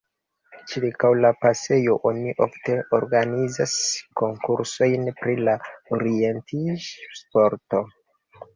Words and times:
Ĉirkaŭ 0.69 1.09
la 1.17 1.29
pasejo 1.43 1.97
oni 2.11 2.33
ofte 2.45 2.79
organizas 2.99 3.77
konkursojn 4.23 5.07
pri 5.21 5.39
la 5.45 5.57
orientiĝ-sporto. 5.99 7.87